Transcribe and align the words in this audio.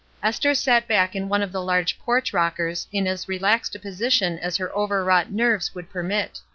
Esther 0.23 0.55
sat 0.55 0.87
back 0.87 1.15
in 1.15 1.29
one 1.29 1.43
of 1.43 1.51
the 1.51 1.61
large 1.61 1.99
porch 1.99 2.33
rockers 2.33 2.87
in 2.91 3.05
as 3.05 3.27
relaxed 3.29 3.75
a 3.75 3.79
position 3.79 4.39
as 4.39 4.57
her 4.57 4.71
overwrought 4.73 5.29
nerves 5.31 5.75
would 5.75 5.91
permit. 5.91 6.39